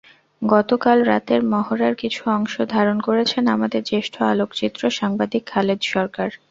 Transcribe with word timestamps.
গতকাল 0.41 0.97
রাতের 1.03 1.41
মহড়ার 1.51 1.93
কিছু 1.95 2.21
অংশ 2.29 2.53
ধারণ 2.73 2.97
করেছেন 2.99 3.43
আমাদের 3.47 3.81
জ্যেষ্ঠ 3.83 4.15
আলোকচিত্র 4.33 4.81
সাংবাদিক 4.99 5.43
খালেদ 5.47 5.79
সরকার। 5.85 6.29